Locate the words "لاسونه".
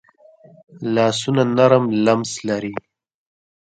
0.93-1.43